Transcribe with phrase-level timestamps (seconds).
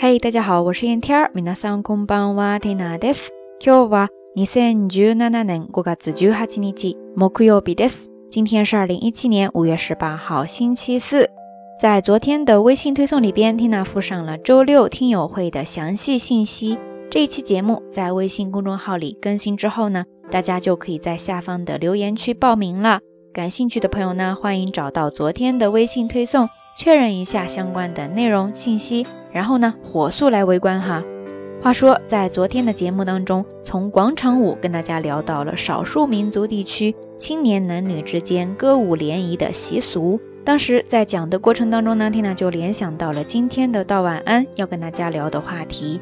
[0.00, 1.00] 嗨，大家好，我是 Tina。
[1.34, 3.30] 皆さんこんばんは、Tina です。
[3.58, 8.06] 今日は二千十七年五月十八日、木曜日です。
[8.30, 11.28] 今天是二零一七年五月十八号星期四。
[11.82, 16.78] 在昨天的微信推送里边缇娜附上了周六听友会的详细信息。
[17.10, 23.00] 这一期节目在微信公众号里更新之后呢，大家就可以在下方的留言区报名了。
[23.34, 26.48] 感兴趣的朋友呢，欢迎找到昨天的微信推送。
[26.80, 31.02] 确认一下相关的内容信息，然后呢，火速来围观哈。
[31.60, 40.20] 话说，在昨天的节目当中，从广场舞跟大家聊到了少数民族地区青年男女之间歌舞联谊的习俗。
[40.44, 46.00] 当时在讲的过程当中呢缇娜就联想到了今天的到晚安要跟大家聊的话题。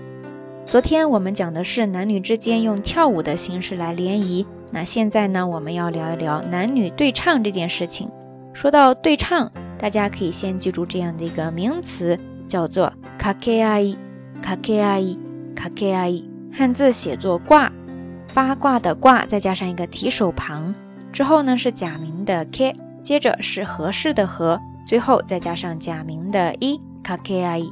[0.66, 8.10] 昨天我们讲的是男女之间用跳舞的形式来联谊，那现在呢，我们要聊一聊男女对唱这件事情。
[8.52, 9.51] 说到对唱。
[9.79, 13.99] 大家可以先记住这样的一个名词，叫做卡 K i k
[14.43, 17.71] 卡 K i k 卡 K e i 汉字写作卦，
[18.35, 20.74] 八卦的卦，再加上一个提手旁，
[21.13, 27.71] 之后呢是假名的 K，接着是合适的和，最后再加上假名的一卡 K e i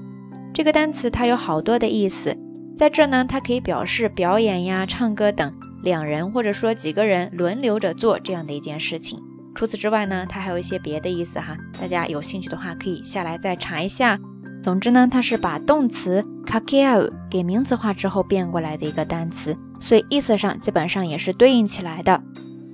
[0.52, 2.36] 这个单词它有好多的意思，
[2.76, 9.18] 在这呢它可以表示表演呀、唱歌等，两人或者说几个人轮流着做这样的一件事情。
[9.54, 11.56] 除此之外呢，它还有一些别的意思哈。
[11.80, 14.18] 大家有兴趣的话，可以下来再查一下。
[14.62, 22.20] 总之呢，它是把动词“a k 掛け合 u 给名词化之后变过来的一个单词，所以意思上基本上也是对应起来的。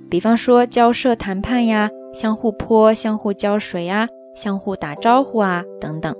[0.09, 6.13] 比方说交涉、谈判呀，相互泼、相互浇水呀，相互打招呼啊等等。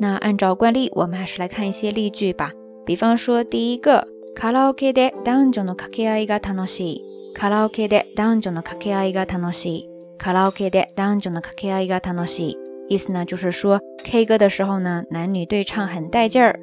[0.00, 2.50] 那按照惯例，我们还是来看一些例句吧。
[2.84, 7.00] 比方说第一个“卡拉 OK 的ダンジョンの掛け合いが楽しい”。
[7.34, 9.88] カラオケで男女の掛け合いが楽しい。
[10.18, 12.58] カラオケで男女の掛け合いが楽しい。
[12.88, 16.60] 意思呢就是说 K 歌的时候呢，男女对唱很带劲儿。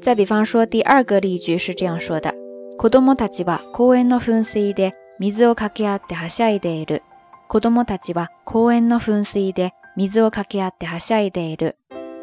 [0.00, 2.30] 再比方说，第二个例句是这样说的：
[2.78, 7.02] 子供たちは公園の噴水で水を掛け合ってはしゃいでいる。
[7.48, 11.76] 子供たちは公園の噴水で水を掛け合ってはしゃいでいる。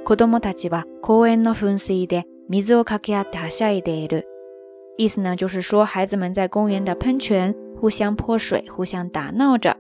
[0.05, 4.25] 子供たちは公園の噴水で水を掛け合ってはしゃいでいる。
[4.97, 9.77] 意思呢，就是说孩子们在公园的喷泉互相泼水，互相打闹着。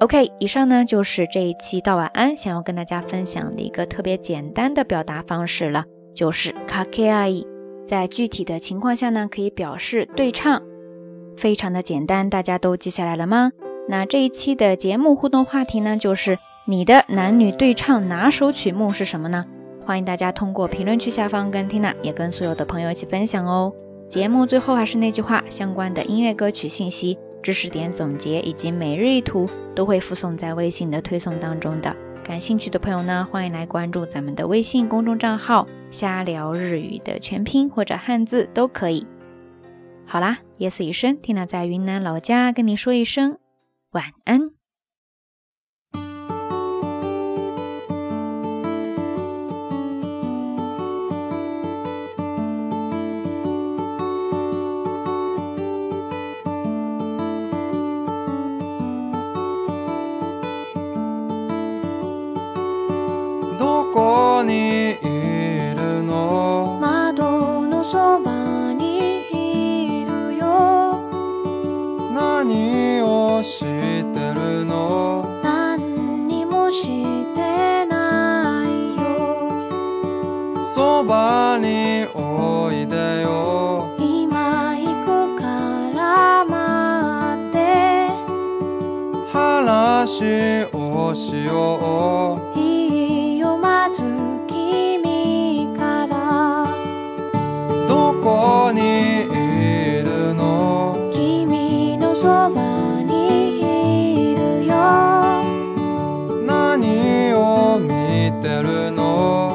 [0.00, 5.84] OK，以上呢就是这一期道晚安想要跟大家分享的一个特别简单的表达方式了，
[6.14, 7.46] 就是卡ケイ。
[7.86, 10.62] 在具体的情况下呢，可以表示对唱，
[11.36, 13.52] 非常的简单，大家都记下来了吗？
[13.88, 19.44] 那这一期的节目互动话题呢，就是你的男女对唱哪首曲目是什么呢？
[19.84, 23.70] 欢迎大家通过评论区下方跟 Tina 也跟所有的朋友一起分享哦。
[24.08, 31.94] 节目最后还是那句话，相关的音乐歌曲信息、知识点总结以及每日一图都会附送在微信的推送当中的。
[32.22, 39.06] 感兴趣的朋友呢，欢迎来关注咱们的微信公众账号“瞎聊日语”的全拼或者汉字都可以。
[40.06, 43.38] 好啦，夜色已深听娜在云南老家跟你说一声
[43.92, 44.53] 晚安。
[67.86, 71.00] そばにいるよ
[72.14, 92.43] 何をしてるの何にもしてないよそばにおいでよ今行くから待って話をしよう
[107.32, 107.88] を見
[108.42, 109.53] てるの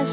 [0.00, 0.06] ど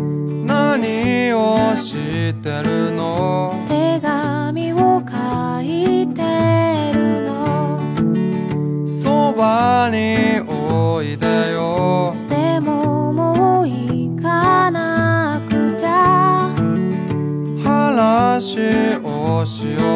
[0.48, 1.94] 「なにをし
[2.32, 3.60] てるの?」
[11.02, 16.50] いでよでももう行かなくちゃ
[17.64, 18.58] 話
[19.02, 19.91] をしよう